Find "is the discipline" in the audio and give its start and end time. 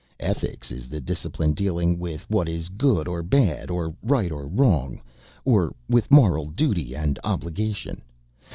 0.71-1.53